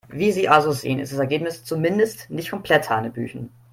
Wie 0.09 0.31
Sie 0.31 0.49
also 0.49 0.71
sehen, 0.71 0.97
ist 0.97 1.11
das 1.11 1.19
Ergebnis 1.19 1.63
zumindest 1.63 2.27
nicht 2.31 2.49
komplett 2.49 2.89
hanebüchen. 2.89 3.51